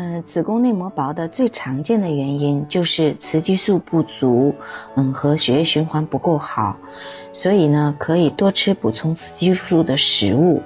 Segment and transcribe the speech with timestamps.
[0.00, 4.54] 嗯，子宫内膜薄的最常见的原因就是雌激素不足，
[4.94, 6.76] 嗯，和血液循环不够好，
[7.32, 10.62] 所以呢，可以多吃补充雌激素的食物，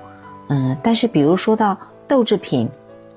[0.49, 2.69] 嗯，但是比如说到豆制品，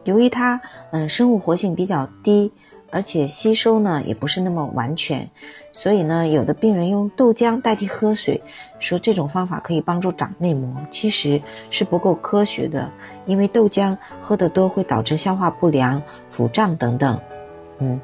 [0.06, 2.50] 由于它嗯生物活性比较低。
[2.92, 5.30] 而且吸收呢也不是那么完全，
[5.72, 8.42] 所以呢，有的病人用豆浆代替喝水，
[8.80, 12.92] 说这种方法可以帮助长内膜，其实是不够科学的，
[13.26, 17.20] 因为豆浆喝得多会导致消化不良、腹胀等等。
[17.80, 18.00] 嗯，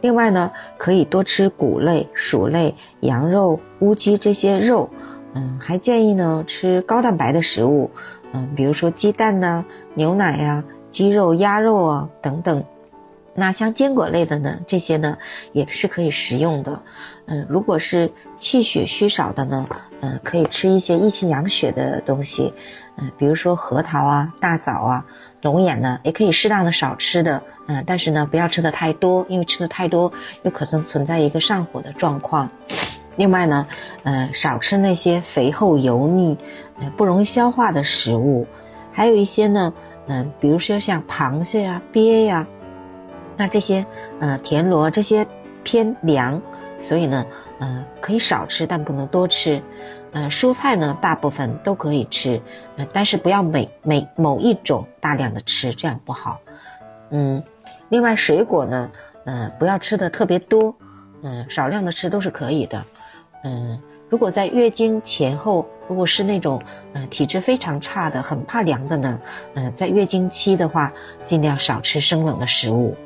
[0.00, 4.88] 另外呢，可以多吃谷类、薯类、羊肉、乌鸡这些肉。
[5.34, 7.90] 嗯，还建议呢吃高蛋白的食物，
[8.32, 12.64] 嗯，比如说鸡蛋呐、牛奶呀、鸡肉、鸭肉啊等等。
[13.34, 15.16] 那像坚果类的呢，这些呢
[15.52, 16.82] 也是可以食用的。
[17.26, 19.68] 嗯，如果是气血虚少的呢，
[20.00, 22.52] 嗯，可以吃一些益气养血的东西。
[22.96, 25.06] 嗯，比如说核桃啊、大枣啊、
[25.42, 27.42] 龙眼呢，也可以适当的少吃的。
[27.66, 32.50] 嗯，但是呢，不要吃的太多，因为吃的太多有可能存在一个上火的状况。
[33.16, 33.66] 另外呢，
[34.02, 36.36] 呃，少吃那些肥厚油腻、
[36.96, 38.46] 不容易消化的食物。
[38.92, 39.72] 还有一些呢，
[40.08, 42.44] 嗯，比如说像螃蟹呀、鳖呀。
[43.36, 43.84] 那这些，
[44.20, 45.26] 呃，田螺这些
[45.62, 46.40] 偏凉，
[46.80, 47.26] 所以呢，
[47.58, 49.62] 呃，可以少吃，但不能多吃。
[50.12, 52.40] 呃，蔬菜呢，大部分都可以吃，
[52.76, 56.40] 呃，但是不要每每某一种大量的吃，这样不好。
[57.10, 57.42] 嗯，
[57.88, 58.90] 另外水果呢，
[59.24, 60.74] 呃，不要吃的特别多，
[61.22, 62.84] 嗯，少量的吃都是可以的。
[63.44, 66.60] 嗯，如果在月经前后，如果是那种
[66.92, 69.20] 呃体质非常差的、很怕凉的呢，
[69.54, 70.92] 嗯，在月经期的话，
[71.22, 72.96] 尽量少吃生冷的食物。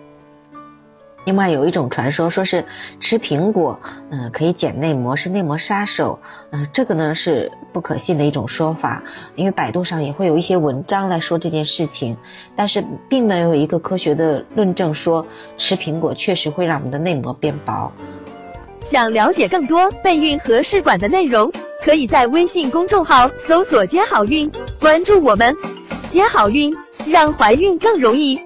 [1.25, 2.65] 另外有一种传说，说是
[3.01, 3.81] 吃苹果，
[4.11, 6.19] 嗯，可以减内膜，是内膜杀手，
[6.51, 9.03] 嗯，这个呢是不可信的一种说法，
[9.35, 12.17] 因为百度上也会有一些文章来说这件事情，
[12.55, 15.27] 但是并没有一个科学的论证说
[15.57, 17.91] 吃苹果确实会让我们的内膜变薄。
[18.85, 21.51] 想了解更多备孕和试管的内容，
[21.83, 25.57] 可以在微信公众号搜索“接好运”，关注我们，
[26.11, 28.39] 接好运，让怀孕更容易。